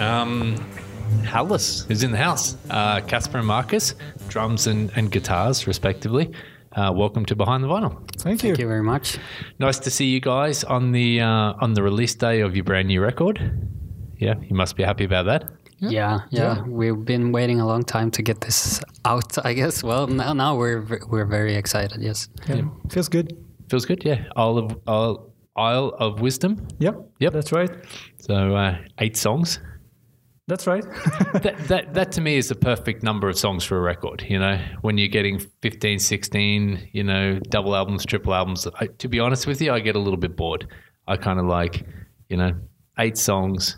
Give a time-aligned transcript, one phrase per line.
[0.00, 0.22] Alrighty.
[0.22, 0.56] Um,
[1.22, 2.56] Hällas is in the house.
[2.70, 3.94] Uh, Kasper and Marcus,
[4.28, 6.30] drums and, and guitars, respectively.
[6.72, 7.96] Uh, welcome to Behind the Vinyl.
[8.20, 8.50] Thank you.
[8.50, 9.18] Thank you very much.
[9.58, 12.86] Nice to see you guys on the uh, on the release day of your brand
[12.88, 13.40] new record.
[14.18, 15.50] Yeah, you must be happy about that.
[15.80, 19.44] Yeah, yeah, We've been waiting a long time to get this out.
[19.44, 19.82] I guess.
[19.82, 22.00] Well, now, now we're we're very excited.
[22.02, 22.28] Yes.
[22.46, 22.62] Yeah.
[22.90, 23.36] Feels good.
[23.70, 24.24] Feels good, yeah.
[24.36, 26.68] Isle of Isle, Isle of Wisdom.
[26.78, 26.96] Yep.
[27.18, 27.32] Yep.
[27.32, 27.70] That's right.
[28.18, 29.58] So uh, eight songs.
[30.46, 30.82] That's right.
[31.32, 34.38] that, that that to me is the perfect number of songs for a record you
[34.38, 39.20] know when you're getting 15 16 you know double albums triple albums I, to be
[39.20, 40.66] honest with you i get a little bit bored
[41.06, 41.86] i kind of like
[42.28, 42.52] you know
[42.98, 43.76] eight songs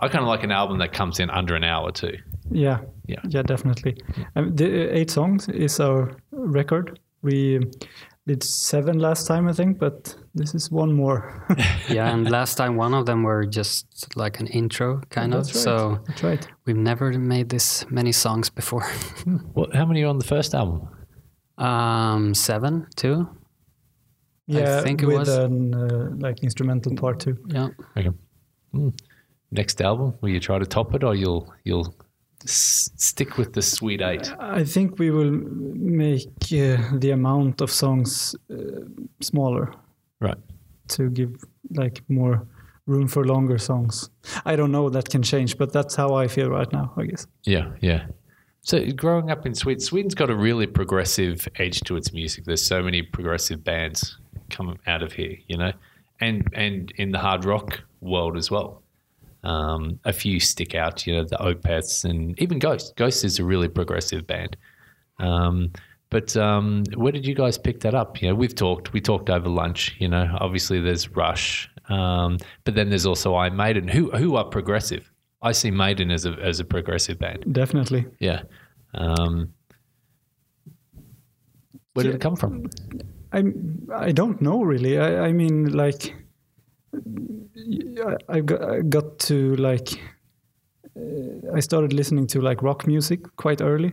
[0.00, 2.16] i kind of like an album that comes in under an hour too
[2.52, 2.80] yeah.
[3.06, 3.20] Yeah.
[3.28, 3.96] Yeah, definitely.
[4.36, 6.98] Um, the uh, eight songs is our record.
[7.22, 7.60] We
[8.26, 11.46] did seven last time, I think, but this is one more.
[11.88, 15.44] Yeah, and last time one of them were just like an intro, kind of.
[15.46, 15.62] That's right.
[15.64, 16.48] So That's right.
[16.66, 18.84] we've never made this many songs before.
[19.54, 20.88] what how many are on the first album
[21.58, 23.26] um, seven, two.
[24.46, 27.36] Yeah, think it with was- an uh, like instrumental part too.
[27.46, 27.68] Yeah.
[27.96, 28.10] okay
[28.72, 28.88] Hmm.
[29.50, 31.94] next album will you try to top it or you'll you'll
[32.44, 37.70] s- stick with the sweet eight I think we will make uh, the amount of
[37.70, 38.56] songs uh,
[39.20, 39.72] smaller
[40.20, 40.38] right
[40.88, 42.46] to give like more
[42.86, 44.10] room for longer songs.
[44.44, 47.26] I don't know that can change, but that's how I feel right now, I guess.
[47.44, 48.06] Yeah, yeah.
[48.62, 52.44] So growing up in Sweden, Sweden's got a really progressive edge to its music.
[52.44, 54.18] There's so many progressive bands
[54.50, 55.72] come out of here, you know,
[56.20, 58.81] and and in the hard rock world as well.
[59.44, 62.94] Um, a few stick out, you know, the Opeths and even Ghost.
[62.96, 64.56] Ghost is a really progressive band.
[65.18, 65.72] Um,
[66.10, 68.22] but um, where did you guys pick that up?
[68.22, 68.92] You know, we've talked.
[68.92, 69.96] We talked over lunch.
[69.98, 74.44] You know, obviously there's Rush, um, but then there's also Iron Maiden, who who are
[74.44, 75.10] progressive.
[75.42, 77.52] I see Maiden as a as a progressive band.
[77.52, 78.06] Definitely.
[78.20, 78.42] Yeah.
[78.94, 79.52] Um,
[81.94, 82.16] where did Yeah.
[82.16, 82.70] it come from?
[83.32, 83.42] I
[83.92, 84.98] I don't know really.
[84.98, 86.14] I, I mean like
[86.94, 90.00] I, I got, I got to like
[90.96, 93.92] uh, I started listening to like rock music quite early,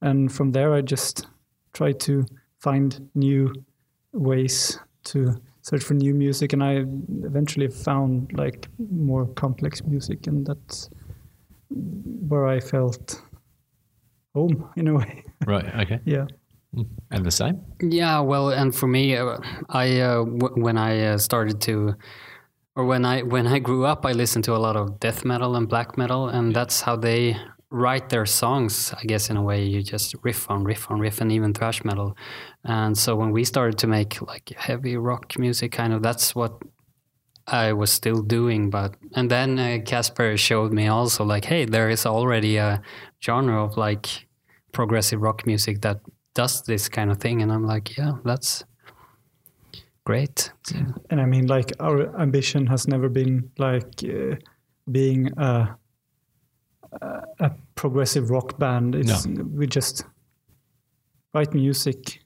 [0.00, 1.26] and from there I just
[1.72, 2.24] tried to
[2.60, 3.52] find new
[4.12, 6.84] ways to search for new music, and I
[7.24, 10.88] eventually found like more complex music, and that's
[11.70, 13.22] where I felt
[14.34, 15.24] home in a way.
[15.46, 15.64] Right.
[15.82, 16.00] Okay.
[16.04, 16.26] yeah.
[17.10, 17.60] And the same.
[17.80, 19.38] Yeah, well, and for me, uh,
[19.68, 21.94] I uh, w- when I uh, started to,
[22.78, 25.56] or when I when I grew up, I listened to a lot of death metal
[25.56, 27.36] and black metal, and that's how they
[27.70, 28.94] write their songs.
[28.96, 31.84] I guess in a way, you just riff on riff on riff, and even thrash
[31.84, 32.16] metal.
[32.62, 36.62] And so when we started to make like heavy rock music, kind of that's what
[37.48, 38.70] I was still doing.
[38.70, 42.80] But and then uh, Kasper showed me also like, hey, there is already a
[43.20, 44.28] genre of like
[44.72, 46.00] progressive rock music that
[46.34, 48.62] does this kind of thing and i'm like yeah that's
[50.08, 50.52] great
[51.10, 54.36] and I mean, like our ambition has never been like uh,
[54.90, 55.76] being a,
[57.46, 58.94] a progressive rock band.
[58.94, 60.06] It's we just
[61.34, 62.20] write music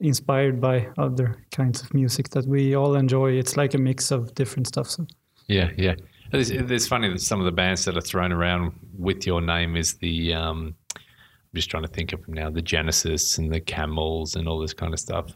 [0.00, 3.32] inspired by other kinds of music that we all enjoy.
[3.32, 4.88] It's like a mix of different stuff.
[4.90, 5.06] So
[5.46, 5.70] Yeah.
[5.78, 5.94] Yeah.
[6.32, 9.74] It's, it's funny that some of the bands that are thrown around with your name
[9.74, 10.34] is the.
[10.34, 12.50] Um, I'm just trying to think of them now.
[12.50, 15.34] The Genesis and the Camels and all this kind of stuff.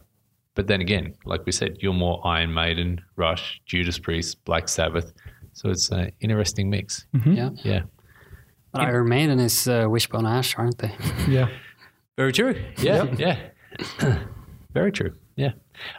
[0.54, 5.12] But then again, like we said, you're more Iron Maiden, Rush, Judas Priest, Black Sabbath.
[5.52, 7.06] So it's an interesting mix.
[7.26, 7.82] yeah Yeah.
[8.72, 10.92] but iron maiden is uh, wishbone ash aren't they
[11.28, 11.48] yeah,
[12.16, 12.54] Very true.
[12.78, 13.38] Yeah, yeah.
[14.72, 15.12] Very true.
[15.36, 15.52] Yeah.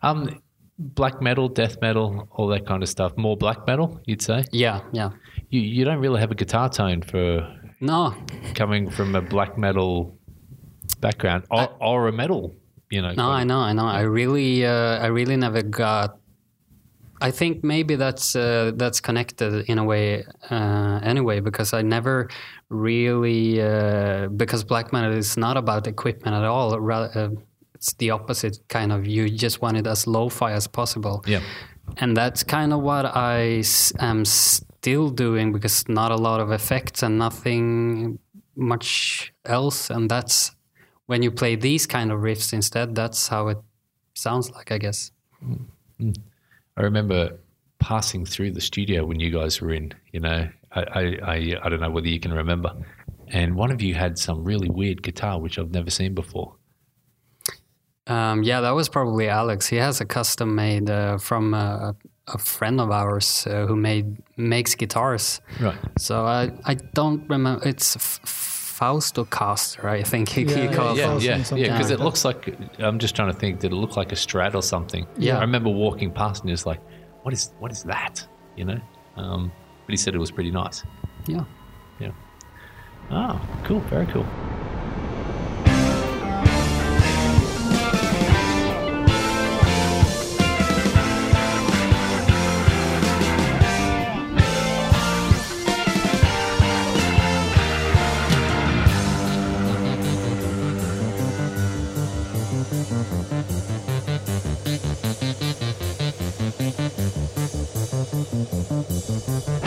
[0.04, 0.42] Um,
[0.78, 3.16] black metal, death metal, all that kind of stuff.
[3.18, 4.44] More black metal, you'd say.
[4.52, 5.10] yeah yeah
[5.50, 7.48] You you don't really have a guitar tone for
[7.82, 8.14] no
[8.56, 10.18] coming from a black metal
[11.02, 12.54] background or, or a metal.
[12.96, 13.12] You know.
[13.24, 16.10] no i know i know i really uh, i really never got
[17.28, 20.06] i think maybe that's uh, that's connected in a way
[20.56, 22.16] uh, anyway because i never
[22.70, 27.30] really uh, because black metal is not about equipment at all uh,
[27.74, 31.42] it's the opposite kind of you just want it as lo-fi as possible Yeah.
[32.02, 36.52] and that's kind of what I s- am still doing because not a lot of
[36.52, 38.20] effects and nothing
[38.56, 40.55] much else and that's
[41.08, 43.58] when you play these kind of riffs instead, that's how it
[44.14, 45.12] sounds like, I guess.
[45.44, 45.66] Mm.
[46.00, 46.18] Mm.
[46.78, 47.38] I remember
[47.80, 49.94] passing through the studio when you guys were in.
[50.12, 52.72] You know, I, I, I, I don't know whether you can remember,
[53.30, 56.56] and one of you had some really weird guitar which I've never seen before.
[58.08, 59.68] Um, yeah, that was probably Alex.
[59.68, 61.96] He has a custom made uh, from a,
[62.28, 65.42] a, friend of ours uh, who made makes guitars.
[65.60, 65.78] Right.
[65.98, 67.68] So I I don't remember.
[67.68, 68.20] It's f-
[68.78, 71.22] Faustocaster, I think he, yeah, he yeah, it.
[71.24, 74.12] Yeah, yeah, because it looks like, I'm just trying to think, did it look like
[74.12, 75.08] a strat or something?
[75.18, 75.38] Yeah.
[75.38, 76.82] I remember walking past and it was like,
[77.22, 78.28] what is, what is that?
[78.58, 78.82] You know?
[79.16, 79.52] Um,
[79.86, 80.84] but he said it was pretty nice.
[81.26, 81.46] Yeah.
[82.00, 82.12] Yeah.
[83.12, 83.80] Ah, cool.
[83.82, 84.26] Very cool.
[109.08, 109.65] Mm-hmm.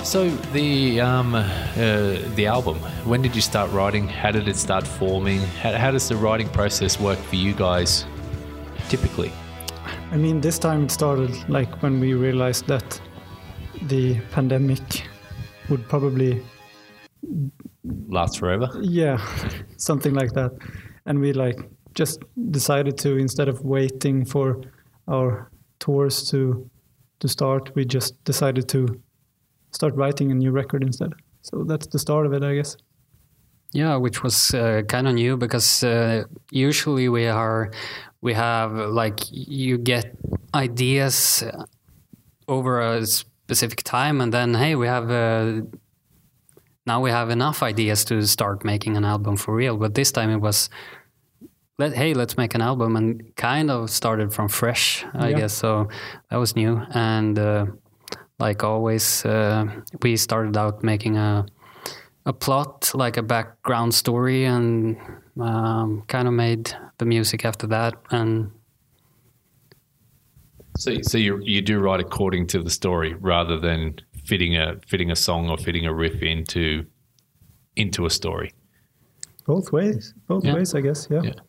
[0.00, 1.44] Um, so the um, uh,
[2.34, 2.76] the album.
[3.04, 4.08] When did you start writing?
[4.08, 5.40] How did it start forming?
[5.62, 8.06] How, how does the writing process work for you guys?
[8.88, 9.30] Typically,
[10.10, 13.00] I mean, this time it started like when we realized that
[13.82, 15.06] the pandemic
[15.68, 16.42] would probably,
[18.08, 18.70] last forever.
[18.80, 19.18] yeah,
[19.76, 20.50] something like that.
[21.04, 21.58] And we like
[21.92, 24.62] just decided to instead of waiting for
[25.08, 26.70] our tours to
[27.18, 28.98] to start, we just decided to
[29.72, 31.12] start writing a new record instead.
[31.42, 32.76] So that's the start of it, I guess.
[33.72, 37.70] Yeah, which was uh, kind of new because uh, usually we are
[38.20, 40.16] we have like you get
[40.54, 41.44] ideas
[42.48, 45.62] over a specific time, and then hey, we have uh,
[46.86, 49.76] now we have enough ideas to start making an album for real.
[49.76, 50.68] But this time it was.
[51.78, 55.36] Let, hey, let's make an album, and kind of started from fresh, I Yeah.
[55.38, 55.54] guess.
[55.54, 55.88] So
[56.28, 57.66] that was new, and uh,
[58.40, 59.66] like always, uh,
[60.02, 61.46] we started out making a
[62.26, 64.96] a plot, like a background story, and
[65.40, 67.94] um, kind of made the music after that.
[68.10, 68.50] And
[70.76, 73.94] So, so you you do write according to the story rather than
[74.24, 76.84] fitting a fitting a song or fitting a riff into
[77.76, 78.52] into a story.
[79.46, 80.54] Both ways, both Yeah.
[80.54, 81.08] ways, I guess.
[81.10, 81.22] Yeah.
[81.24, 81.40] Yeah.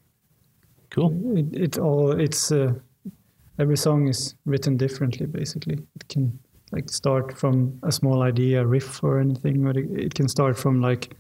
[0.90, 1.38] Cool.
[1.38, 2.74] It, it all it's uh,
[3.60, 5.28] every song is written differently.
[5.28, 6.40] Basically, it can
[6.72, 10.82] like start from a small idea, riff, or anything, but it, it can start from
[10.82, 11.16] like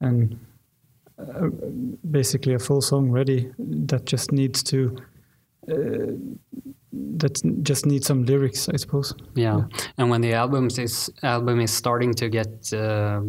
[0.00, 0.38] and
[1.18, 1.48] uh,
[2.10, 4.96] basically a full song ready that just needs to
[5.70, 6.12] uh,
[6.92, 9.14] that just needs some lyrics, I suppose.
[9.34, 9.62] yeah,
[9.98, 13.20] and when the albums is album is starting to get uh,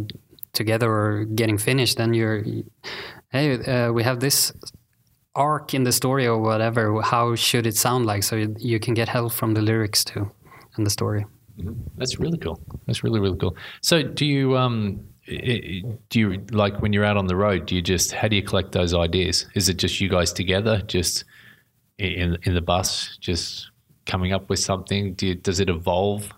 [0.53, 2.43] together or getting finished, then you're
[3.29, 4.53] hey, uh, we have this
[5.35, 7.01] arc in the story or whatever.
[7.01, 8.23] How should it sound like?
[8.23, 10.31] So you, you can get help from the lyrics too
[10.75, 11.25] and the story.
[11.97, 12.59] That's really cool.
[12.87, 13.55] That's really really cool.
[13.81, 17.65] So, do you um do you like when you're out on the road?
[17.65, 19.45] Do you just how do you collect those ideas?
[19.55, 21.25] Is it just you guys together, just
[21.97, 23.69] in in the bus, just
[24.05, 25.13] coming up with something?
[25.13, 26.31] Do you, does it evolve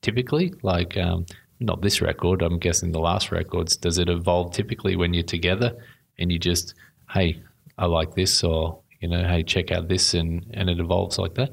[0.00, 0.54] typically?
[0.62, 1.26] Like um,
[1.60, 3.76] not this record, I'm guessing the last records.
[3.76, 5.76] Does it evolve typically when you're together
[6.18, 6.74] and you just
[7.10, 7.42] hey,
[7.78, 11.34] I like this, or you know, hey, check out this, and and it evolves like
[11.34, 11.50] that?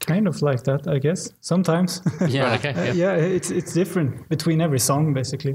[0.00, 1.30] Kind of like that, I guess.
[1.40, 2.02] Sometimes.
[2.28, 2.90] Yeah, okay.
[2.90, 5.54] Uh, yeah, it's it's different between every song, basically.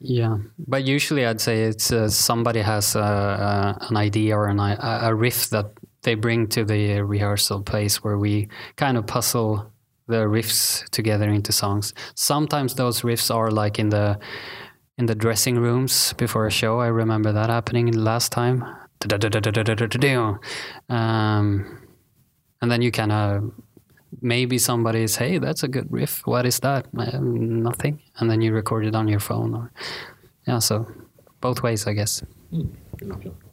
[0.00, 4.60] Yeah, but usually I'd say it's uh, somebody has uh, uh, an idea or an,
[4.60, 5.72] a riff that
[6.02, 9.72] they bring to the rehearsal place where we kind of puzzle
[10.06, 11.94] the riffs together into songs.
[12.14, 14.18] Sometimes those riffs are like in the
[14.98, 16.80] in the dressing rooms before a show.
[16.80, 18.64] I remember that happening last time.
[20.88, 21.78] Um,
[22.60, 23.52] and then you kind of
[24.20, 26.26] maybe somebody is, hey, that's a good riff.
[26.26, 26.86] What is that?
[26.96, 28.00] Um, nothing.
[28.18, 29.54] And then you record it on your phone.
[29.54, 29.72] Or
[30.46, 30.86] yeah, so
[31.40, 32.22] both ways, I guess.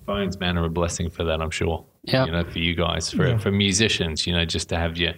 [0.05, 1.41] Phones, man, are a blessing for that.
[1.41, 1.85] I'm sure.
[2.03, 2.25] Yeah.
[2.25, 3.37] You know, for you guys, for Yeah.
[3.37, 5.13] for musicians, you know, just to have you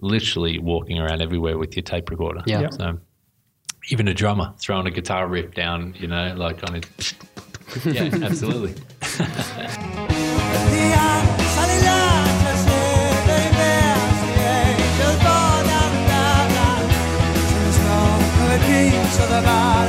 [0.00, 2.42] literally walking around everywhere with your tape recorder.
[2.46, 2.60] Yeah.
[2.62, 2.70] Yeah.
[2.70, 2.98] So
[3.90, 7.14] even a drummer throwing a guitar riff down, you know, like on it.
[7.84, 8.74] yeah, absolutely.
[19.40, 19.87] peace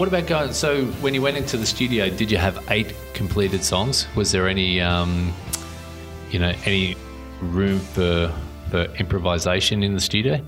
[0.00, 0.50] what about going?
[0.54, 4.06] So when you went into the studio, did you have eight completed songs?
[4.16, 5.30] Was there any, um,
[6.30, 6.96] you know, any
[7.42, 8.32] room for
[8.70, 10.40] for improvisation in the studio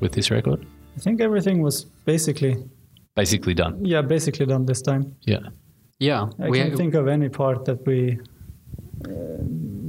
[0.00, 0.66] with this record?
[0.96, 2.56] I think everything was basically
[3.14, 3.84] Basically done.
[3.84, 5.14] yeah basically done this time.
[5.20, 5.50] Yeah.
[5.98, 8.18] Yeah, I we can't think of any part that we,
[9.06, 9.38] uh,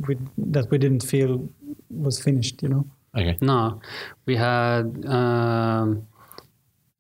[0.08, 0.17] we
[0.56, 1.49] that we didn't feel
[1.89, 2.62] was finished.
[2.63, 2.86] You know.
[3.17, 3.38] Okay.
[3.41, 3.80] No,
[4.25, 6.06] we had um,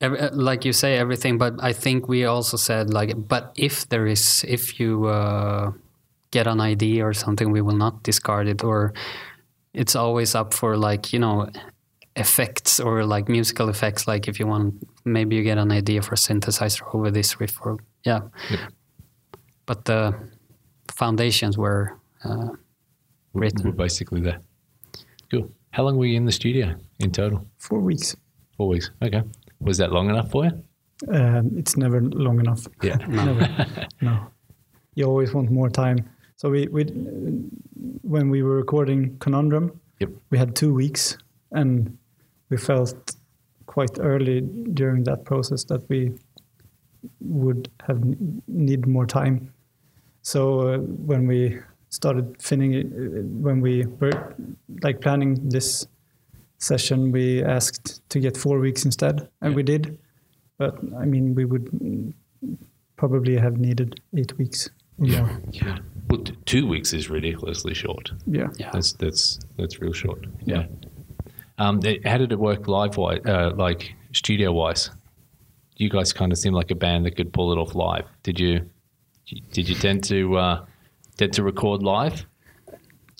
[0.01, 3.87] every, uh, like you say everything, but I think we also said like, but if
[3.89, 5.71] there is, if you uh,
[6.31, 8.93] get an idea or something, we will not discard it, or
[9.73, 11.49] it's always up for like you know
[12.15, 14.07] effects or like musical effects.
[14.07, 17.77] Like if you want, maybe you get an idea for synthesizer over this riff, or
[18.03, 18.21] yeah.
[18.49, 18.59] Yep.
[19.65, 20.13] But the
[20.91, 22.49] foundations were uh,
[23.33, 23.71] We're written.
[23.71, 24.39] basically there.
[25.31, 25.51] Cool.
[25.71, 27.45] How long were you in the studio in total?
[27.57, 28.15] Four weeks.
[28.57, 28.91] Four weeks.
[29.01, 29.23] Okay.
[29.59, 30.51] Was that long enough for you?
[31.13, 32.67] Um, it's never long enough.
[32.81, 32.95] Yeah.
[33.07, 33.65] Never.
[34.01, 34.27] no.
[34.95, 35.97] You always want more time.
[36.37, 36.83] So we, we
[38.01, 40.09] when we were recording Conundrum, Yep.
[40.29, 41.17] we had two weeks,
[41.51, 41.97] and
[42.49, 43.15] we felt
[43.65, 44.41] quite early
[44.73, 46.11] during that process that we
[47.21, 49.53] would have n- need more time.
[50.21, 54.35] So uh, when we started finishing, uh, when we were
[54.83, 55.87] like planning this
[56.57, 59.55] session, we asked to get four weeks instead, and Yeah.
[59.55, 59.97] we did.
[60.57, 62.13] But I mean, we would
[62.95, 65.41] probably have needed eight weeks or more.
[65.51, 65.79] Yeah.
[66.09, 68.11] Well, t- two weeks is ridiculously short.
[68.25, 68.47] Yeah.
[68.57, 68.69] Yeah.
[68.71, 70.25] That's that's that's real short.
[70.45, 70.65] Yeah.
[71.57, 74.91] Um, th- how did it work live wise, uh, like studio wise?
[75.77, 78.05] You guys kind of seem like a band that could pull it off live.
[78.23, 78.69] Did you?
[79.51, 80.65] Did you tend to uh,
[81.17, 82.25] tend to record live?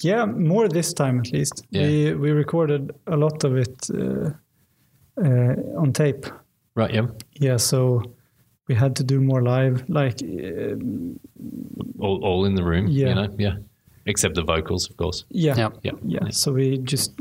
[0.03, 1.65] Yeah, more this time at least.
[1.71, 1.87] Yeah.
[1.87, 4.31] We we recorded a lot of it uh,
[5.17, 6.25] uh, on tape.
[6.75, 6.93] Right.
[6.93, 7.07] Yeah.
[7.39, 8.01] Yeah, so
[8.67, 9.83] we had to do more live.
[9.87, 10.75] Like, uh,
[11.99, 12.87] All, all in the room.
[12.87, 13.07] Yeah.
[13.09, 13.35] You know.
[13.39, 13.55] Yeah.
[14.07, 15.25] Except the vocals, of course.
[15.31, 15.69] yeah, Yeah.
[15.83, 15.91] Yeah.
[16.05, 16.29] yeah.
[16.29, 17.13] So we just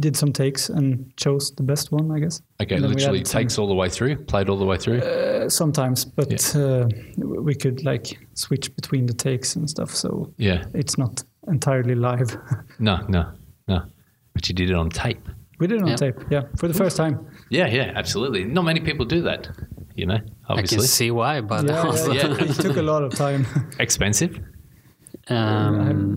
[0.00, 2.42] did some takes and chose the best one, I guess.
[2.60, 2.74] Okay.
[2.74, 4.16] And then we Literally added some- takes all the way through.
[4.24, 4.98] Played all the way through.
[5.00, 9.90] Uh, sometimes, but uh, we could like switch between the takes and stuff.
[9.94, 10.64] So yeah.
[10.74, 12.36] it's not entirely live.
[12.78, 12.96] No.
[13.08, 13.32] No.
[13.68, 13.82] No.
[14.34, 15.26] But you did it on tape.
[15.58, 15.96] we did it on Yeah.
[15.96, 17.14] tape, yeah, for the first time.
[17.50, 18.44] Yeah, yeah, absolutely.
[18.44, 19.48] Not many people do that.
[19.94, 22.44] You know, I can obviously see why, but Yeah, also, yeah, Yeah.
[22.44, 23.46] it took a lot of time.
[23.78, 24.38] expensive.
[25.28, 26.16] um,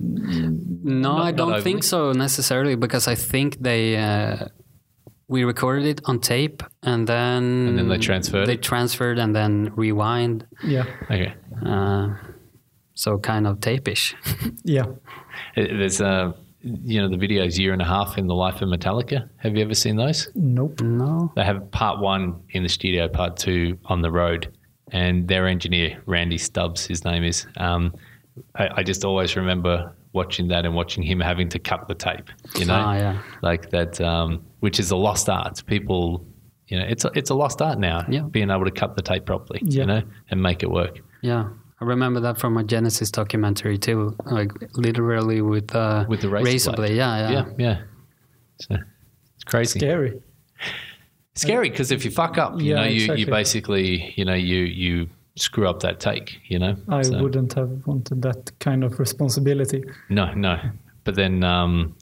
[0.84, 4.48] no, Not- I don't think so necessarily because I think they uh,
[5.28, 8.62] we recorded it on tape and then And then they transferred They it?
[8.64, 11.34] transferred and then rewind, yeah, Okay.
[11.66, 12.08] uh,
[12.94, 14.16] so kind of tape-ish.
[14.64, 14.86] yeah.
[15.56, 18.68] It- There's uh, you know the videos year and a half in the life of
[18.70, 19.30] Metallica.
[19.38, 20.30] Have you ever seen those?
[20.36, 20.82] Nope.
[20.82, 24.52] no, They have part one in the studio, part two on the road,
[24.92, 27.48] and their engineer Randy Staub, his name is.
[27.58, 27.94] Um,
[28.56, 32.30] I, I just always remember watching that and watching him having to cut the tape.
[32.58, 33.22] You know, Ah, yeah.
[33.42, 35.64] like that, um, which is a lost art.
[35.66, 36.26] People,
[36.68, 38.06] you know, it's a, it's a lost art now.
[38.10, 38.22] Yeah.
[38.24, 39.82] being able to cut the tape properly, Yeah.
[39.82, 41.00] you know, and make it work.
[41.22, 41.50] yeah.
[41.82, 46.72] I remember that from a Genesis documentary too, like literally with uh, With the razor
[46.72, 46.88] blade.
[46.90, 46.98] blade.
[46.98, 47.82] Yeah, yeah, Yeah, yeah.
[48.62, 48.76] So
[49.36, 49.80] it's crazy.
[49.80, 50.22] Scary.
[51.36, 53.20] scary because if you fuck up, you Yeah, know, you, exactly.
[53.22, 56.76] you basically, you know, you you screw up that take, you know.
[56.90, 59.84] I So- wouldn't have wanted that kind of responsibility.
[60.10, 60.58] No, no.
[61.06, 61.96] But then, um,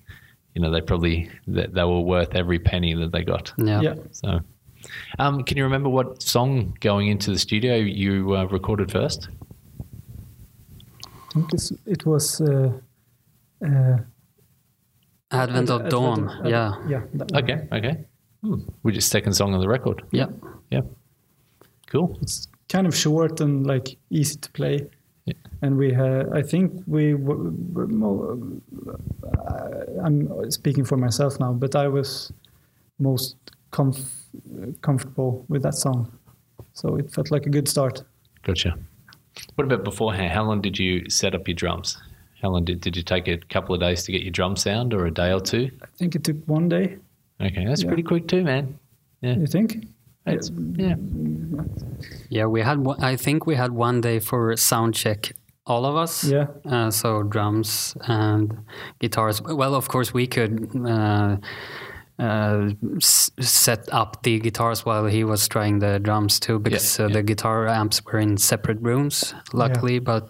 [0.56, 3.54] you know, they probably they, they were worth every penny that they got.
[3.60, 3.82] yeah.
[3.82, 3.96] Yeah.
[4.12, 4.40] So,
[5.20, 9.30] um, can you remember what song going into the studio you uh, recorded first?
[11.38, 12.42] I think it's, it was.
[12.42, 12.72] Uh,
[13.66, 13.98] uh,
[15.32, 16.30] Advent of Advent Dawn.
[16.30, 17.02] of- yeah, Yeah.
[17.40, 18.06] Okay, okay.
[18.42, 18.60] Hmm.
[18.84, 20.04] Which is second song on the record.
[20.12, 20.28] yeah.
[20.72, 20.82] Yeah.
[21.92, 22.18] Cool.
[22.22, 24.88] It's kind of short and like easy to play.
[25.26, 25.34] Yeah.
[25.62, 28.38] And we had, I think we were, were more,
[29.48, 32.32] uh, I'm speaking for myself now, but I was
[33.00, 33.36] most
[33.72, 34.12] comf-
[34.82, 36.12] comfortable with that song.
[36.74, 38.04] So it felt like a good start.
[38.44, 38.78] Gotcha.
[39.56, 40.32] What about beforehand?
[40.32, 41.98] How long did you set up your drums?
[42.42, 44.94] How long did, did you take a couple of days to get your drum sound
[44.94, 45.72] or a day or two?
[45.82, 46.98] I think it took one day.
[47.42, 47.88] Okay, that's Yeah.
[47.88, 48.78] pretty quick too, man.
[49.22, 49.36] Yeah.
[49.38, 49.88] You think?
[50.28, 50.96] It's, yeah.
[52.30, 52.80] Yeah, we had.
[52.80, 55.32] One, I think we had one day for sound check,
[55.66, 56.24] all of us.
[56.26, 56.48] Yeah.
[56.66, 58.58] Uh, so drums and
[59.00, 59.42] guitars.
[59.42, 61.38] Well, of course, we could uh,
[62.20, 67.08] uh, set up the guitars while he was trying the drums too, because Yeah, uh,
[67.10, 67.14] yeah.
[67.16, 69.34] the guitar amps were in separate rooms.
[69.54, 70.30] Luckily, but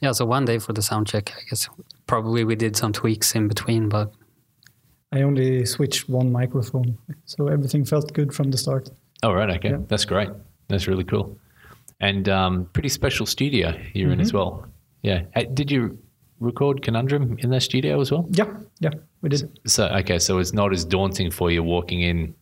[0.00, 0.12] yeah.
[0.12, 1.68] So one day for the sound check, I guess.
[2.06, 4.12] Probably we did some tweaks in between, but
[5.12, 6.96] I only switched one microphone.
[7.26, 8.90] So everything felt good from the start.
[9.22, 9.50] Oh, right.
[9.50, 9.70] Okay.
[9.70, 9.78] Yeah.
[9.88, 10.30] That's great.
[10.68, 11.36] That's really cool.
[12.00, 14.66] And um, pretty special studio you're in as well.
[15.02, 15.22] Yeah.
[15.52, 15.98] Did you
[16.40, 18.26] record Conundrum in their studio as well?
[18.32, 18.52] Yeah.
[18.80, 18.90] Yeah.
[19.22, 19.60] We did.
[19.66, 20.18] So, okay.
[20.18, 22.34] So it's not as daunting for you walking in,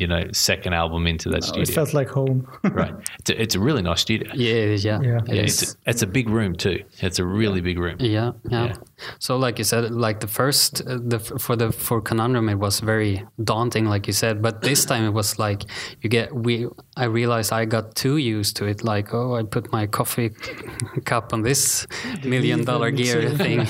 [0.00, 1.62] you know, second album into that It studio.
[1.62, 2.48] It felt like home.
[2.64, 2.94] right.
[3.18, 4.30] It's a, it's a really nice studio.
[4.34, 5.20] yeah, yeah, Yeah.
[5.26, 5.62] Yeah, is.
[5.62, 6.82] it's, a, it's a big room too.
[7.00, 7.96] It's a really big room.
[8.00, 8.76] Yeah, yeah, Yeah.
[9.18, 12.80] So, like you said, like the first, uh, the for the for conundrum, it was
[12.80, 14.40] very daunting, like you said.
[14.42, 15.64] But this time, it was like
[16.00, 16.66] you get we.
[16.96, 18.82] I realized I got too used to it.
[18.84, 20.30] Like, oh, I put my coffee
[21.04, 21.86] cup on this
[22.24, 23.66] million dollar gear thing.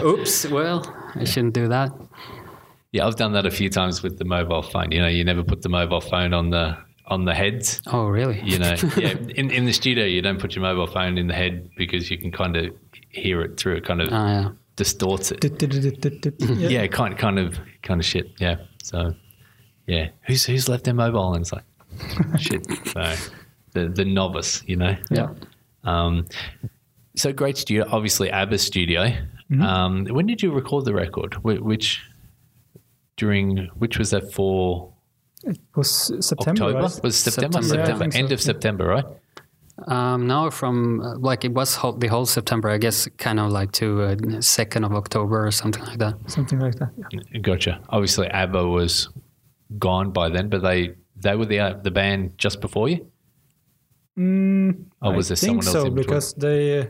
[0.04, 0.46] Oops.
[0.48, 1.90] Well, I shouldn't do that.
[2.92, 4.90] Yeah, I've done that a few times with the mobile phone.
[4.90, 6.76] You know, you never put the mobile phone on the
[7.06, 7.80] on the heads.
[7.88, 8.40] Oh, really?
[8.44, 9.14] You know, yeah.
[9.36, 12.18] In in the studio, you don't put your mobile phone in the head because you
[12.18, 12.74] can kind of
[13.10, 13.76] hear it through.
[13.76, 14.48] It kind of Ah, yeah.
[14.76, 15.44] distorts it.
[16.40, 16.68] yeah.
[16.68, 18.32] Yeah, kind kind of kind of shit.
[18.38, 18.56] Yeah.
[18.82, 19.14] So,
[19.86, 21.32] yeah, who's who's left their mobile?
[21.34, 21.64] And it's like
[22.40, 22.66] shit.
[22.88, 23.14] So,
[23.72, 24.96] the the novice, you know.
[25.10, 25.28] Yeah.
[25.84, 26.26] Um,
[27.16, 29.02] so great studio, obviously ABBA's studio.
[29.50, 29.62] Mm-hmm.
[29.62, 31.34] Um, when did you record the record?
[31.44, 32.00] Which
[33.20, 34.92] during which was that for?
[35.44, 35.90] It was
[36.30, 36.64] September.
[36.64, 37.02] October right?
[37.04, 37.62] was September.
[37.62, 37.74] September.
[37.76, 38.40] Yeah, I September, think so, end of.
[38.40, 39.04] September, right?
[39.86, 43.50] Um, no, from uh, like it was whole, the whole September, I guess, kind of
[43.50, 46.14] like to uh, second of October or something like that.
[46.26, 46.90] Something like that.
[47.12, 47.40] Yeah.
[47.40, 47.80] Gotcha.
[47.88, 49.08] Obviously, ABBA was
[49.78, 50.80] gone by then, but they
[51.16, 53.00] they were the uh, the band just before you.
[54.18, 56.80] Mm, Or was I there think someone else so in because they.
[56.80, 56.84] Uh,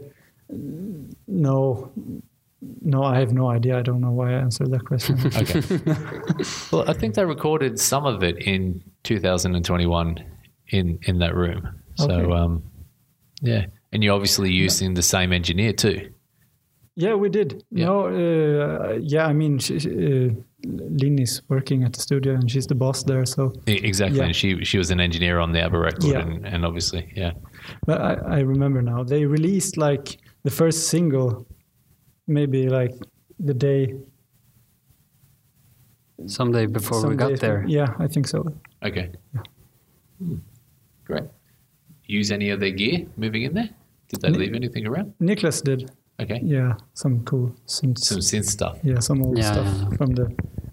[1.28, 1.92] no,
[2.82, 3.78] no, I have no idea.
[3.78, 5.16] I don't know why I answered that question.
[5.42, 5.60] Okay.
[6.72, 10.18] well, I think they recorded some of it in 2021
[10.68, 11.68] in in that room.
[11.96, 12.32] So, Okay.
[12.32, 12.62] um,
[13.42, 16.10] yeah, and you're obviously using the same engineer too.
[16.96, 17.64] yeah, we did.
[17.70, 17.86] Yeah.
[17.86, 20.30] No, uh, yeah, I mean, she, she, uh,
[21.00, 23.24] Lynn is working at the studio and she's the boss there.
[23.24, 24.26] So, Exactly, Yeah.
[24.26, 26.20] and she she was an engineer on the ABBA record, Yeah.
[26.20, 27.32] and, and obviously, yeah,
[27.86, 31.46] but I, I remember now they released like the first single,
[32.30, 32.94] maybe like
[33.38, 33.94] the day.
[36.26, 37.64] Someday before some we got days- there.
[37.66, 38.44] Yeah, I think so.
[38.82, 39.10] okay,
[40.18, 40.36] Hmm.
[41.04, 41.24] great.
[42.06, 43.70] Use any of their gear moving in there?
[44.08, 45.14] Did they Ni- leave anything around?
[45.20, 45.90] Nicklas did.
[46.20, 48.00] Okay, Yeah, some cool synths.
[48.10, 48.78] some synth stuff.
[48.84, 49.96] yeah, some old Yeah, stuff yeah, yeah.
[49.96, 50.26] from the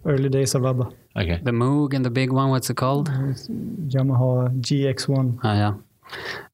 [0.06, 0.90] early days of ABBA.
[1.16, 1.40] Okay.
[1.44, 2.50] The Moog and the big one.
[2.50, 3.08] What's it called?
[3.10, 5.40] Yamaha GX1.
[5.44, 5.74] Oh yeah.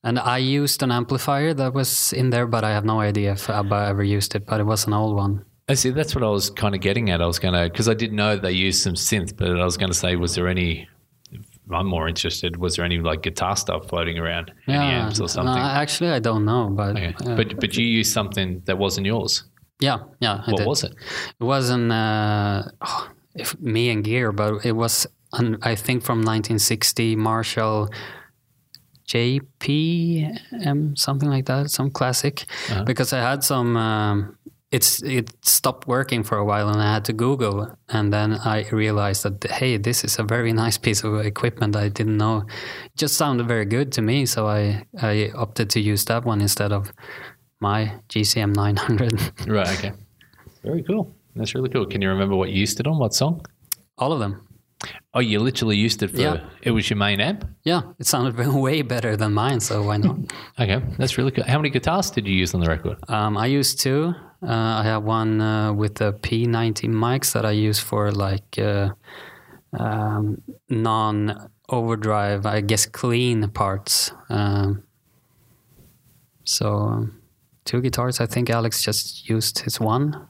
[0.04, 3.50] And I used an amplifier that was in there, but I have no idea if
[3.50, 4.46] ABBA ever used it.
[4.46, 5.46] But it was an old one.
[5.70, 5.92] I see.
[5.92, 7.22] That's what I was kind of getting at.
[7.22, 9.78] I was going to because I didn't know they used some synth, but I was
[9.78, 10.88] going to say, was there any?
[11.72, 12.58] I'm more interested.
[12.58, 15.58] Was there any like guitar stuff floating around, any amps or no, something?
[15.58, 17.14] actually, I don't know, but okay.
[17.26, 19.46] uh, but but you used something that wasn't yours.
[19.80, 20.44] yeah, yeah.
[20.46, 20.68] I What did.
[20.68, 20.94] was it?
[21.40, 26.20] It wasn't uh, oh, if me and gear, but it was an, I think from
[26.20, 27.90] 1960 Marshall
[29.08, 32.46] JPM something like that, some classic.
[32.70, 32.84] Uh-huh.
[32.84, 33.78] Because I had some.
[33.78, 34.38] Um,
[34.72, 38.68] it's it stopped working for a while, and I had to Google, and then I
[38.72, 41.76] realized that hey, this is a very nice piece of equipment.
[41.76, 42.38] I didn't know.
[42.86, 46.42] It just sounded very good to me, so I I opted to use that one
[46.42, 46.92] instead of
[47.60, 49.48] my JCM 900.
[49.48, 49.78] Right.
[49.78, 49.92] Okay.
[50.64, 51.16] Very cool.
[51.36, 51.86] That's really cool.
[51.86, 52.98] Can you remember what you used it on?
[52.98, 53.46] What song?
[53.98, 54.48] All of them.
[55.14, 56.18] Oh, you literally used it for.
[56.18, 56.40] Yeah.
[56.62, 57.46] It was your main amp.
[57.64, 60.18] Yeah, it sounded way better than mine, so why not?
[60.60, 61.44] Okay, that's really cool.
[61.46, 62.98] How many guitars did you use on the record?
[63.10, 64.14] um, I used two.
[64.42, 68.90] Uh, I have one uh, with the P90 mics that I use for like uh,
[69.80, 74.12] um, non overdrive, I guess clean parts.
[74.30, 74.84] Um,
[76.44, 77.22] so, um,
[77.66, 78.20] two guitars.
[78.20, 80.28] I think Alex just used his one.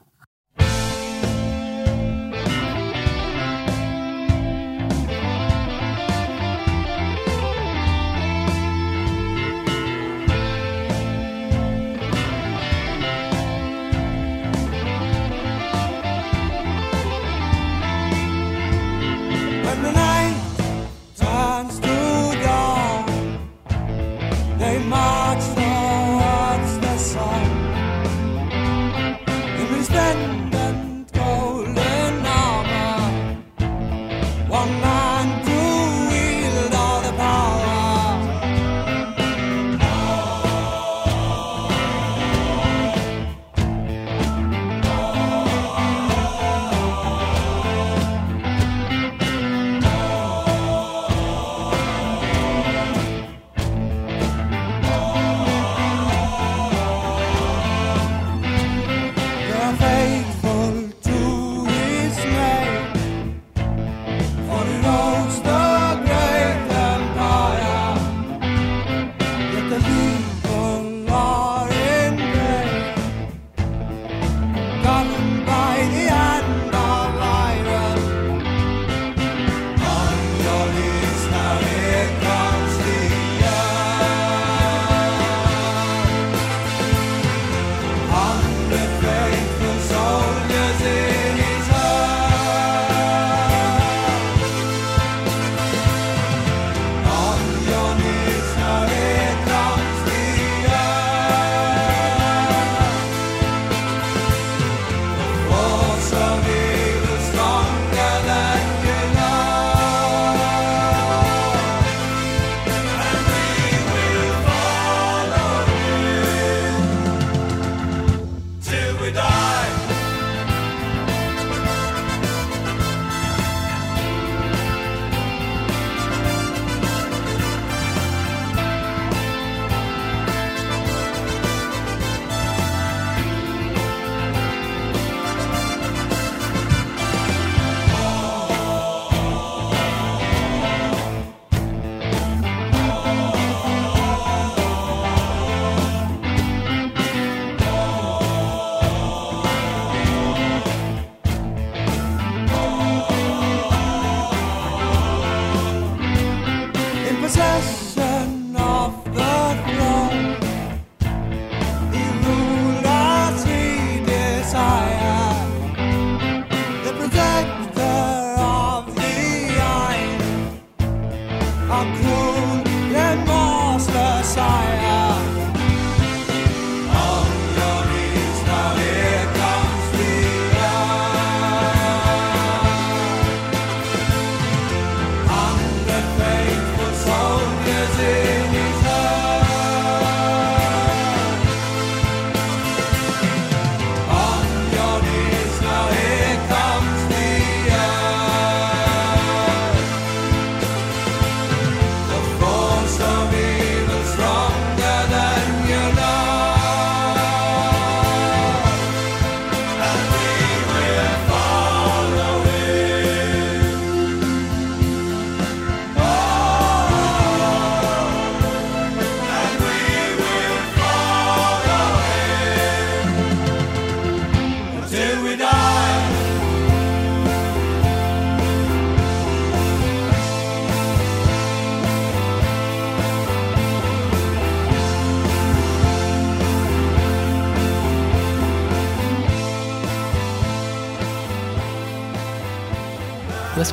[171.70, 174.84] A cruel remorseless sire.
[174.84, 175.43] On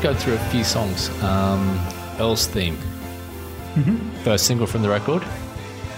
[0.02, 1.10] go through a few songs.
[1.22, 1.80] Um,
[2.20, 2.76] Earl's theme,
[4.24, 5.24] first single from the record.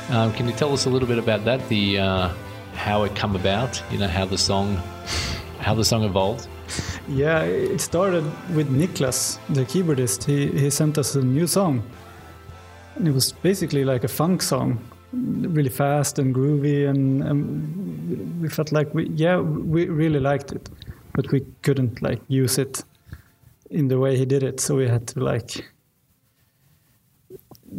[0.10, 1.68] Um, can you tell us a little bit about that?
[1.70, 2.30] The uh,
[2.76, 3.82] how it come about.
[3.92, 4.76] You know how the song,
[5.60, 6.48] how the song evolved.
[7.08, 10.26] Yeah, it started with Nicklas, the keyboardist.
[10.26, 11.82] He he sent us a new song,
[12.96, 14.82] and it was basically like a funk song,
[15.14, 20.70] really fast and groovy, and, and we felt like we yeah we really liked it,
[21.14, 22.84] but we couldn't like use it
[23.74, 25.66] in the way he did it, so we had to like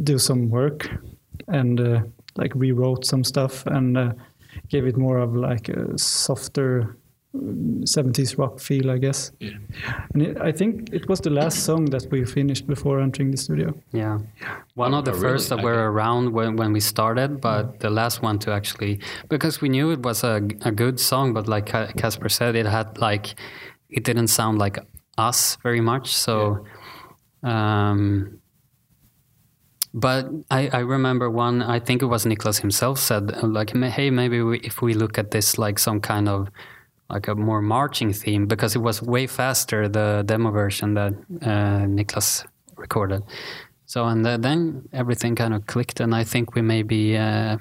[0.02, 0.88] do some work
[1.48, 2.02] and uh,
[2.36, 4.12] like rewrote some stuff and uh,
[4.68, 6.96] gave it more of like a softer
[7.34, 9.32] 70s rock feel, I guess.
[9.40, 9.50] Yeah.
[10.12, 13.36] And it, I think it was the last song that we finished before entering the
[13.36, 13.74] studio.
[13.92, 14.18] Yeah.
[14.74, 15.62] One Oh, of the oh, first really?
[15.62, 15.82] that were Okay.
[15.94, 20.02] around when, when we started, but the last one to actually, because we knew it
[20.02, 23.34] was a, a good song, but like Kasper said, it had like,
[23.90, 24.78] it didn't sound like
[25.18, 26.14] us very much.
[26.14, 26.64] So,
[27.42, 28.40] um,
[29.92, 34.42] but I, I remember one, I think it was Nicklas himself said, like, hey, maybe
[34.42, 36.48] we, if we look at this like some kind of,
[37.10, 41.84] like a more marching theme, because it was way faster, the demo version that uh,
[41.86, 42.46] Nicklas
[42.76, 43.22] recorded.
[43.84, 47.58] So and th- then everything kind of clicked, and I think we maybe uh,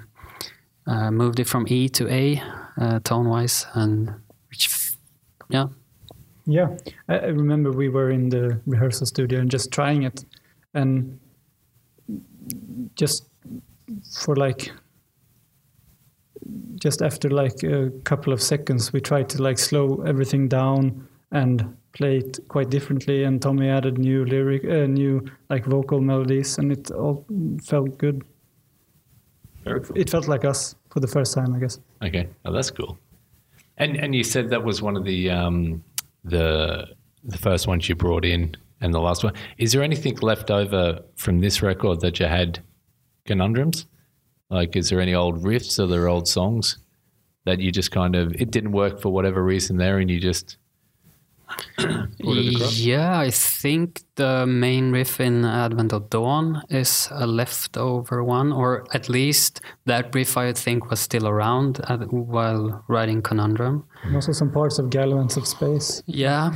[0.87, 2.41] uh, moved it from E to A
[2.79, 4.13] uh, tone wise, and
[4.49, 4.95] which,
[5.49, 5.67] yeah,
[6.45, 6.75] Yeah,
[7.07, 10.25] I, remember we were in the rehearsal studio and just trying it,
[10.73, 11.19] and
[12.95, 13.29] just
[14.11, 14.71] for like
[16.75, 21.75] just after like a couple of seconds, we tried to like slow everything down and
[21.93, 23.23] play it quite differently.
[23.23, 27.25] And Tommy added new lyric, uh, new like vocal melodies, and it all
[27.63, 28.23] felt good.
[29.63, 29.97] Very cool.
[29.97, 31.79] It felt like us for the first time, I guess.
[32.03, 32.97] Okay, oh, that's cool.
[33.77, 35.83] And and you said that was one of the um,
[36.23, 36.87] the
[37.23, 39.33] the first ones you brought in, and the last one.
[39.57, 42.59] Is there anything left over from this record that you had
[43.25, 43.85] conundrums?
[44.49, 46.77] Like, is there any old riffs or there old songs
[47.45, 50.57] that you just kind of it didn't work for whatever reason there, and you just?
[52.19, 53.19] Yeah.
[53.19, 59.09] I think the main riff in Advent of Dawn is a leftover one, or at
[59.09, 63.85] least that riff I think was still around at, while writing Conundrum.
[64.03, 66.01] And also some parts of Gallivants of Space.
[66.05, 66.51] Yeah,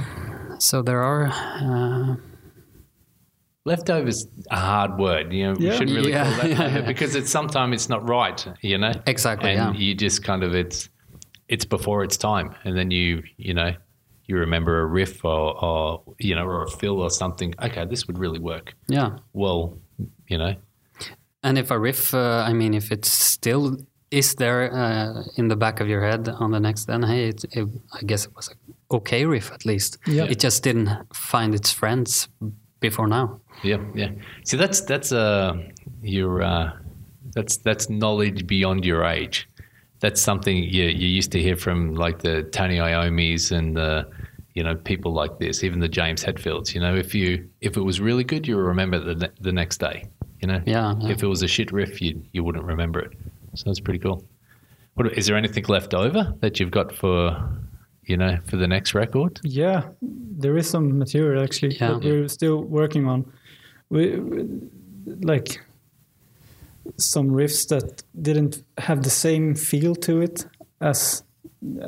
[0.59, 1.27] so there are.
[1.27, 2.15] Uh,
[3.65, 5.53] Leftovers a hard word, you know.
[5.59, 5.73] We Yeah.
[5.73, 6.81] shouldn't really Yeah, call that yeah, yeah.
[6.87, 8.93] because it's sometimes it's not right, you know.
[9.05, 9.81] Exactly, And yeah.
[9.81, 10.87] you just kind of it's
[11.49, 13.73] it's before its time, and then you you know
[14.27, 17.53] you remember a riff or, or you know or a fill or something.
[17.61, 18.73] Okay, this would really work.
[18.87, 19.17] yeah.
[19.33, 19.77] Well,
[20.27, 20.55] you know,
[21.43, 23.77] And if a riff, uh, I mean, if it still
[24.11, 27.45] is there uh, in the back of your head on the next, then hey, it,
[27.51, 29.97] it, I guess it was a okay riff at least.
[30.05, 30.25] Yeah.
[30.29, 32.29] It just didn't find its friends
[32.79, 33.39] before now.
[33.63, 34.11] yeah, yeah.
[34.45, 35.53] See, that's that's uh
[36.01, 36.71] your uh,
[37.35, 39.47] that's that's knowledge beyond your age.
[39.99, 44.07] That's something you you used to hear from like the Tony Iommis and the
[44.53, 46.73] you know people like this, even the James Hetfields.
[46.75, 49.33] You know, if you if it was really good, you would remember it the ne-
[49.41, 50.05] the next day.
[50.41, 51.09] You know, Yeah, yeah.
[51.09, 53.11] If it was a shit riff, you you wouldn't remember it.
[53.55, 54.23] So that's pretty cool.
[54.95, 57.35] What is there anything left over that you've got for
[58.03, 59.39] you know for the next record?
[59.43, 61.93] Yeah, there is some material actually Yeah.
[61.93, 63.25] that we're still working on.
[63.89, 64.47] We, we
[65.21, 65.59] like
[66.97, 70.45] some riffs that didn't have the same feel to it
[70.81, 71.23] as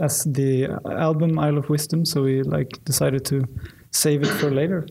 [0.02, 3.44] as the album Isle of Wisdom, so we like decided to
[3.92, 4.88] save it for later,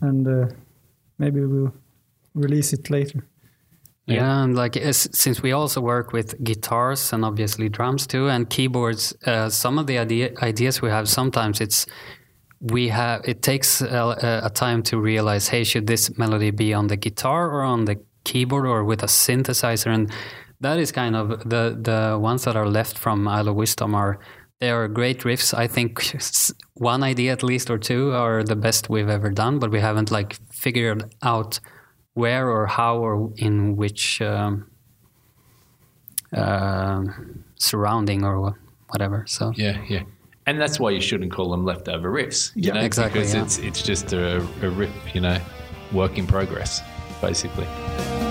[0.00, 0.48] and uh,
[1.18, 1.74] maybe we'll
[2.34, 3.26] release it later.
[4.06, 8.48] Yeah, and like as, since we also work with guitars and obviously drums too, and
[8.48, 11.86] keyboards, uh, some of the idea, ideas we have sometimes it's
[12.60, 16.88] we have it takes a, a time to realize, hey, should this melody be on
[16.88, 19.92] the guitar or on the keyboard or with a synthesizer?
[19.92, 20.10] And
[20.60, 24.18] that is kind of the the ones that are left from Isle of Wisdom are
[24.60, 25.54] they are great riffs.
[25.54, 26.14] I think
[26.74, 30.10] one idea at least or two are the best we've ever done, but we haven't
[30.10, 31.60] like figured out
[32.14, 34.70] where or how or in which um,
[36.36, 37.04] uh,
[37.56, 38.58] surrounding or
[38.88, 39.24] whatever.
[39.26, 40.02] So Yeah, yeah.
[40.46, 42.52] And that's why you shouldn't call them leftover riffs.
[42.54, 43.42] You Yeah, know, exactly, Because yeah.
[43.42, 45.38] it's it's just a, a riff, you know,
[45.92, 46.82] work in progress,
[47.20, 48.29] basically.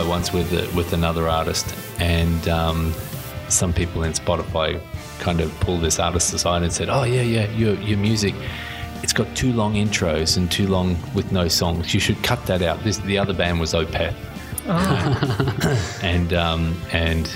[0.00, 2.92] Spotify once with with another artist, and um,
[3.48, 4.80] some people in Spotify
[5.18, 8.34] kind of pulled this artist aside and said, "Oh yeah, yeah, your your music."
[9.02, 11.94] It's got too long intros and too long with no songs.
[11.94, 12.84] You should cut that out.
[12.84, 14.14] This the other band was Opeth,
[16.02, 17.30] and um, and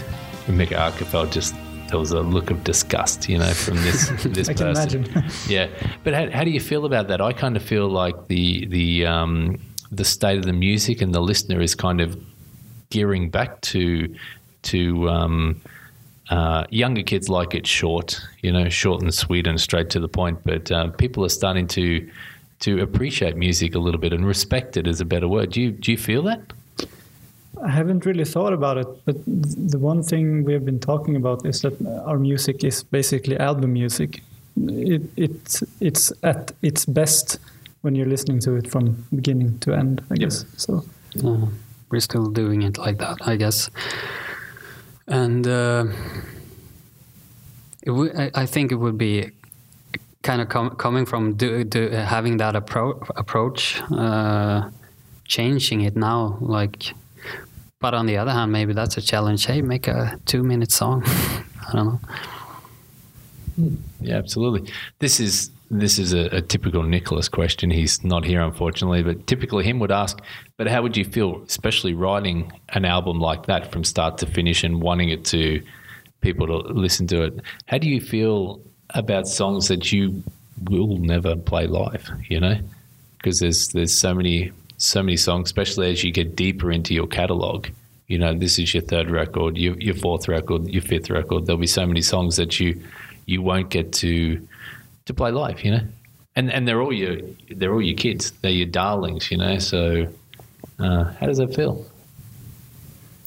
[0.46, 1.54] Mika Åkerfeldt just
[1.88, 5.06] there was a look of disgust, you know, from this this I person.
[5.48, 5.68] Yeah,
[6.02, 7.20] but how, how do you feel about that?
[7.20, 9.58] I kind of feel like the the um,
[9.90, 12.18] the state of the music and the listener is kind of
[12.94, 14.14] gearing back to
[14.62, 15.60] to um,
[16.30, 20.08] uh, younger kids like it short, you know, short and sweet and straight to the
[20.08, 20.38] point.
[20.44, 22.08] But uh, people are starting to
[22.60, 25.50] to appreciate music a little bit and respect it is a better word.
[25.50, 26.40] Do you do you feel that?
[27.64, 31.46] I haven't really thought about it, but the one thing we have been talking about
[31.46, 31.74] is that
[32.06, 34.22] our music is basically album music.
[34.56, 37.38] It, it it's at its best
[37.82, 40.00] when you're listening to it from beginning to end.
[40.10, 40.84] I guess so.
[41.24, 41.46] Uh,
[41.94, 43.70] we're still doing it like that, I guess.
[45.06, 45.84] And uh,
[48.34, 49.30] I, think it would be
[50.22, 54.70] kind of com- coming from do, do, having that appro- approach, uh,
[55.24, 56.36] changing it now.
[56.40, 56.94] Like,
[57.80, 59.46] but on the other hand, maybe that's a challenge.
[59.46, 61.04] Hey, make a two-minute song.
[61.68, 62.00] I don't know.
[64.00, 64.72] Yeah, absolutely.
[64.98, 67.70] This is this is a, a typical Nicholas question.
[67.70, 70.20] He's not here, unfortunately, but typically him would ask,
[70.56, 74.64] "But how would you feel, especially writing an album like that from start to finish
[74.64, 75.62] and wanting it to
[76.20, 77.40] people to listen to it?
[77.66, 78.60] How do you feel
[78.90, 80.22] about songs that you
[80.68, 82.08] will never play live?
[82.28, 82.58] You know,
[83.16, 87.06] because there's there's so many so many songs, especially as you get deeper into your
[87.06, 87.68] catalog.
[88.06, 91.46] You know, this is your third record, your, your fourth record, your fifth record.
[91.46, 92.82] There'll be so many songs that you
[93.26, 94.46] you won't get to
[95.06, 95.62] to play live.
[95.64, 95.86] You know,
[96.36, 97.18] and and they're all your
[97.50, 98.32] they're all your kids.
[98.42, 99.30] They're your darlings.
[99.30, 100.08] You know, so
[100.78, 101.84] uh, how does that feel?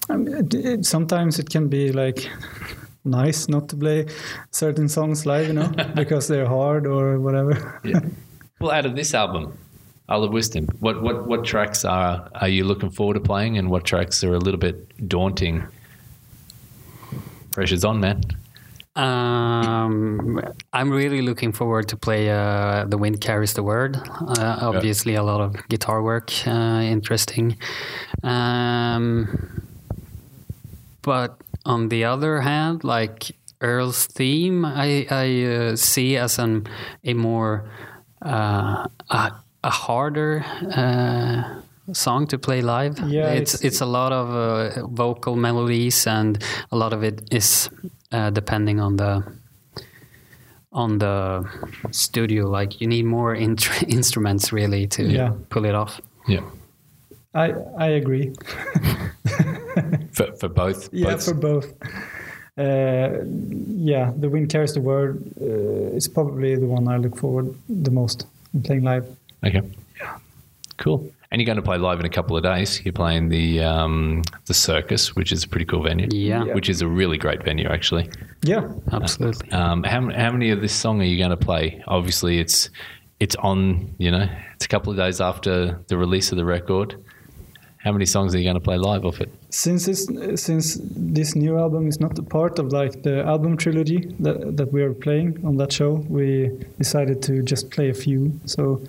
[0.10, 2.30] I mean, it, sometimes it can be like
[3.06, 4.06] nice not to play
[4.52, 7.80] certain songs live, you know, because they're hard or whatever.
[7.84, 8.00] Yeah.
[8.60, 9.58] well, out of this album,
[10.10, 13.70] Isle of Wisdom, what what what tracks are are you looking forward to playing, and
[13.70, 15.64] what tracks are a little bit daunting?
[17.52, 18.22] Pressure's on, man.
[18.98, 20.40] Um,
[20.74, 25.24] I'm really looking forward to play uh, "The Wind Carries the Word." Uh, obviously, a
[25.24, 27.58] lot of guitar work, uh, interesting.
[28.24, 29.28] Um,
[31.02, 33.32] but on the other hand, like
[33.62, 36.68] Earl's theme, I, I uh, see as an
[37.04, 37.70] a more
[38.26, 39.32] uh, a,
[39.64, 40.44] a harder
[40.76, 41.44] uh,
[41.94, 43.00] song to play live.
[43.00, 46.38] Yeah, it's it's- it's a lot of uh, vocal melodies, and
[46.72, 47.70] a lot of it is
[48.12, 49.24] uh, depending on the
[50.72, 51.44] on the
[51.92, 52.48] studio.
[52.50, 55.34] Like you need more int- instruments really to Yeah.
[55.50, 56.00] pull it off.
[56.28, 56.44] Yeah,
[57.34, 58.34] I I agree.
[60.14, 60.90] for for both.
[60.92, 61.74] Yeah, both for both.
[62.58, 63.24] Uh,
[63.86, 65.22] yeah, the wind carries the word.
[65.40, 69.06] Uh, it's probably the one I look forward the most in playing live.
[69.46, 69.62] okay.
[70.02, 70.18] Yeah.
[70.78, 71.10] Cool.
[71.30, 72.84] And you're going to play live in a couple of days.
[72.86, 76.08] You're playing the um, the Circus, which is a pretty cool venue.
[76.12, 76.46] Yeah.
[76.46, 76.54] Yeah.
[76.54, 78.10] Which is a really great venue, actually.
[78.44, 79.52] Yeah, Absolutely.
[79.52, 81.84] Um, how, how many of this song are you going to play?
[81.88, 82.70] Obviously, it's
[83.20, 83.94] it's on.
[83.98, 86.96] You know, it's a couple of days after the release of the record.
[87.78, 89.30] How many songs are you going to play live off it?
[89.50, 90.06] since it's,
[90.42, 94.74] since this new album is not a part of like the album trilogy that that
[94.74, 98.40] we are playing on that show, we decided to just play a few.
[98.46, 98.82] So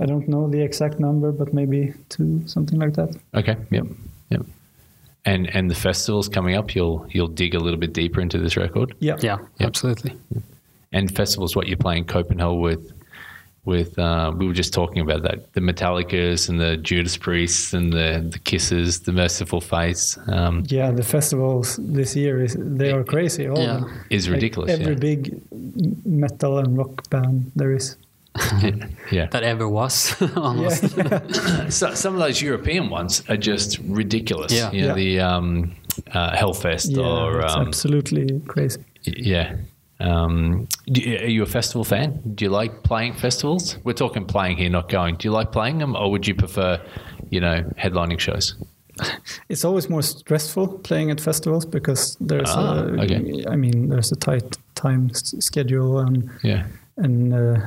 [0.00, 3.16] I don't know the exact number, but maybe two, something like that.
[3.34, 3.56] Okay.
[3.70, 3.86] Yep.
[4.30, 4.46] Yep.
[5.24, 8.56] And and the festivals coming up, you'll you'll dig a little bit deeper into this
[8.56, 8.94] record.
[9.00, 10.12] Yeah, Yeah, absolutely.
[10.92, 12.92] And festivals, what you're playing Copenhell with,
[13.66, 17.92] with uh, we were just talking about that the Metallicas and the Judas Priests and
[17.92, 20.90] the the Kisses, the Mercyful Fates um, yeah.
[20.92, 23.48] The festivals this year is they are crazy.
[23.48, 23.80] All of Yeah.
[23.80, 23.90] them.
[24.10, 24.70] is Like, ridiculous.
[24.70, 24.98] every yeah.
[25.00, 25.40] big
[26.06, 27.96] metal and rock band there is.
[29.10, 29.26] yeah.
[29.30, 30.96] That ever was almost.
[30.96, 34.52] Yeah, So, some of those European ones are just ridiculous.
[34.52, 34.70] Yeah.
[34.72, 34.94] You know, Yeah.
[34.94, 35.74] the um,
[36.12, 38.80] uh, Hellfest yeah, or it's um, absolutely crazy.
[39.04, 39.56] yeah.
[40.00, 42.20] Um, you, are you a festival fan?
[42.36, 43.76] Do you like playing festivals?
[43.82, 45.16] We're talking playing here, not going.
[45.16, 46.80] Do you like playing them, or would you prefer,
[47.30, 48.54] you know, headlining shows?
[49.48, 53.44] It's always more stressful playing at festivals because there's Ah, a, okay.
[53.48, 56.66] I mean, there's a tight time schedule and Yeah.
[56.96, 57.60] and uh, you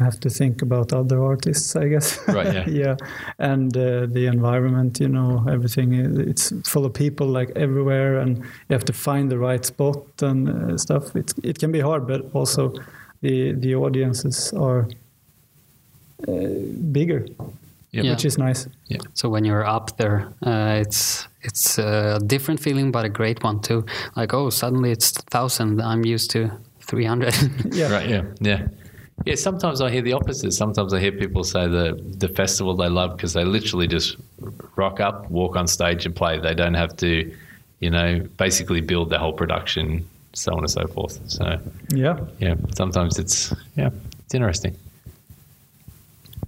[0.00, 2.18] have to think about other artists, I guess.
[2.28, 2.66] Right, yeah.
[2.84, 2.96] yeah,
[3.38, 5.94] and uh, the environment, you know, everything.
[6.28, 10.48] It's full of people like everywhere, and you have to find the right spot and
[10.48, 11.14] uh, stuff.
[11.16, 12.72] It it can be hard, but also
[13.22, 14.86] the the audiences are
[16.28, 16.32] uh,
[16.92, 17.26] bigger,
[17.92, 18.04] Yep.
[18.04, 18.10] Yeah.
[18.12, 18.68] which is nice.
[18.86, 18.98] Yeah.
[19.14, 23.60] So when you're up there, uh, it's it's a different feeling, but a great one
[23.60, 23.84] too.
[24.16, 25.80] Like oh, suddenly it's thousand.
[25.80, 26.50] I'm used to
[26.86, 27.34] three hundred.
[27.72, 28.08] Yeah, Right.
[28.08, 28.22] Yeah.
[28.40, 28.68] Yeah.
[29.24, 29.34] Yeah.
[29.34, 30.52] Sometimes I hear the opposite.
[30.52, 34.16] Sometimes I hear people say the the festival they love because they literally just
[34.76, 36.38] rock up, walk on stage, and play.
[36.38, 37.32] They don't have to,
[37.80, 41.20] you know, basically build the whole production, so on and so forth.
[41.30, 41.58] So
[41.90, 42.18] yeah.
[42.38, 43.90] yeah, sometimes it's yeah,
[44.24, 44.76] it's interesting.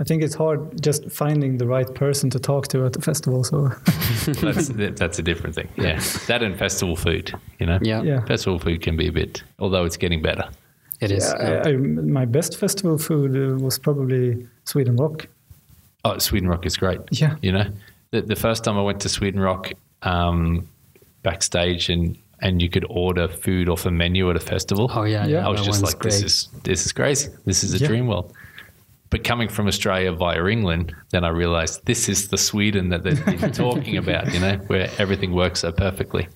[0.00, 3.44] I think it's hard just finding the right person to talk to at the festival.
[3.44, 3.68] So
[4.40, 5.68] That's that's a different thing.
[5.76, 7.32] Yeah, that and festival food.
[7.58, 7.78] You know.
[7.82, 8.24] yeah, yeah.
[8.24, 10.48] Festival food can be a bit, although it's getting better.
[11.02, 11.24] It is.
[11.38, 11.62] Yeah, yeah.
[11.66, 15.26] I, I, my best festival food uh, was probably Sweden Rock.
[16.04, 17.00] Oh, Sweden Rock is great.
[17.10, 17.36] Yeah.
[17.42, 17.66] You know,
[18.10, 19.72] the, the first time I went to Sweden Rock,
[20.02, 20.68] um,
[21.22, 24.90] backstage and and you could order food off a menu at a festival.
[24.92, 25.38] Oh yeah, Yeah.
[25.38, 25.46] yeah.
[25.46, 27.30] I was that just one's like, this is this is crazy.
[27.44, 27.86] This is a Yeah.
[27.86, 28.32] dream world.
[29.10, 33.50] But coming from Australia via England, then I realized this is the Sweden that they're
[33.66, 34.32] talking about.
[34.34, 36.26] You know, where everything works so perfectly.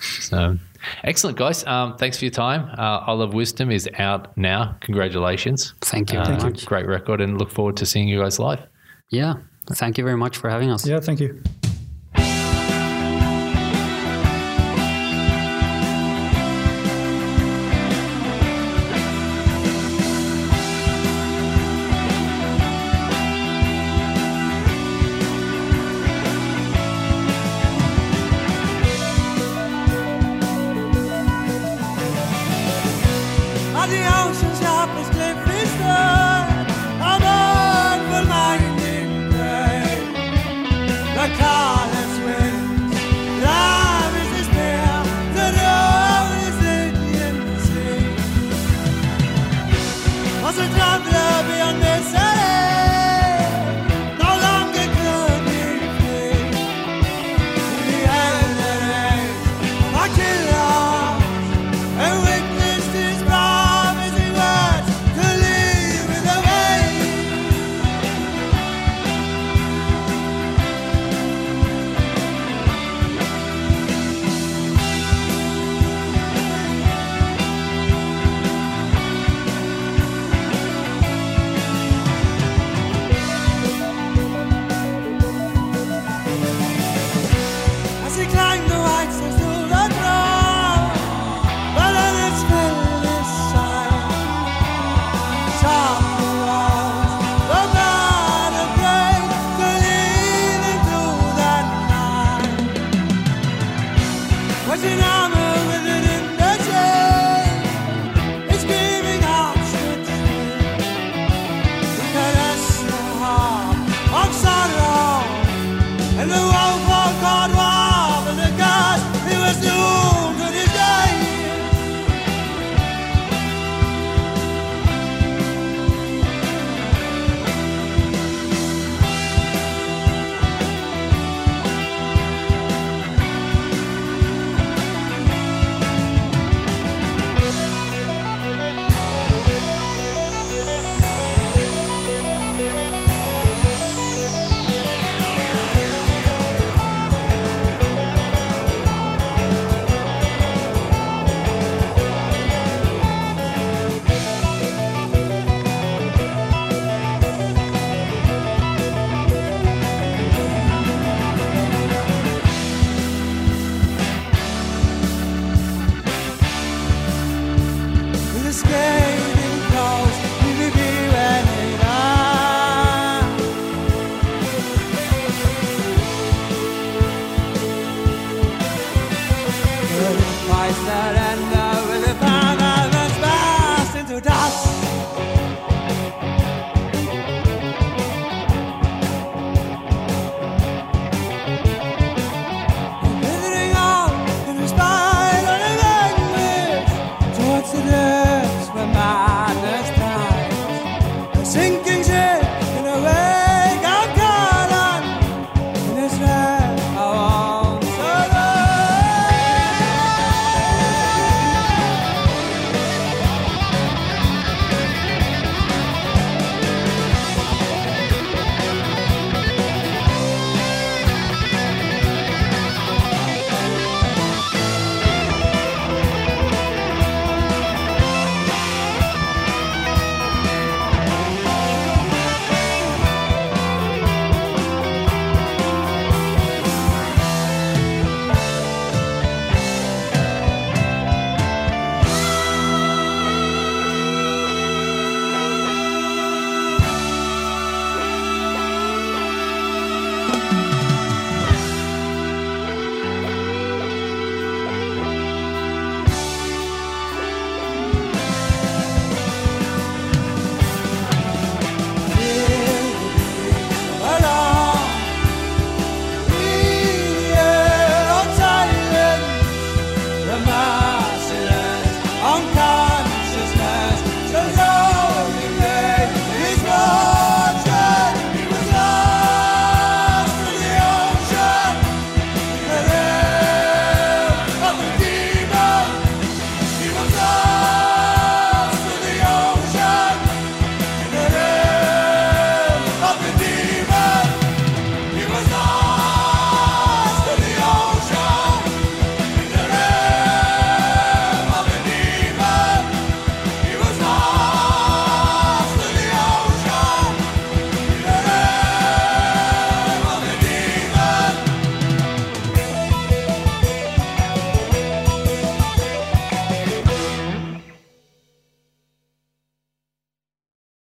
[0.00, 0.58] So,
[1.04, 1.64] excellent, guys.
[1.66, 2.68] Um, thanks for your time.
[2.78, 4.76] Uh, Isle of Wisdom is out now.
[4.80, 5.74] Congratulations.
[5.80, 6.66] Thank you Uh, very much.
[6.66, 8.60] Great record, and look forward to seeing you guys live.
[9.10, 9.34] Yeah,
[9.72, 10.86] thank you very much for having us.
[10.86, 11.42] Yeah, thank you.
[34.60, 36.23] ya, pues le friso.